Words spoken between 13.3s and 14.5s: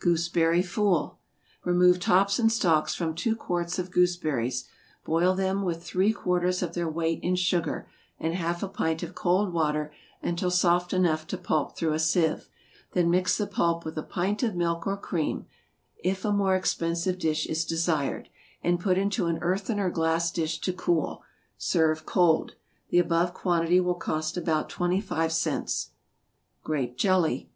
the pulp with a pint